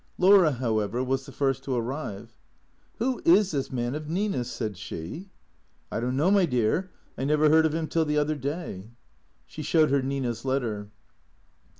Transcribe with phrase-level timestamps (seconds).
[0.17, 2.35] Laura, however, was the first to arrive."
[2.99, 5.29] ^\Tio is this man of Nina's?" said she."
[5.91, 6.89] I don't know, my dear.
[7.19, 8.89] I never heard of him till the other day."
[9.45, 10.89] She showed her Nina's letter.